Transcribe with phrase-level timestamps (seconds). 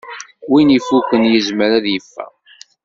[0.51, 2.33] Win ifukken yezmer ad yeffeɣ.